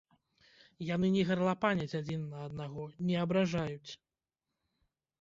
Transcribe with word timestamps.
Яны 0.95 1.11
не 1.17 1.23
гарлапаняць 1.33 1.97
адзін 2.01 2.25
на 2.33 2.39
аднаго, 2.49 2.89
не 3.13 3.23
абражаюць! 3.29 3.91